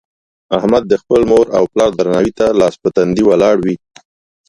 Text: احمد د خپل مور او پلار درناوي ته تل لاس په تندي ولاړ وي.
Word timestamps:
احمد 0.57 0.83
د 0.87 0.93
خپل 1.01 1.21
مور 1.31 1.45
او 1.57 1.63
پلار 1.71 1.91
درناوي 1.97 2.31
ته 2.39 2.45
تل 2.49 2.55
لاس 2.61 2.75
په 2.83 2.89
تندي 2.95 3.23
ولاړ 3.25 3.55
وي. 3.65 3.75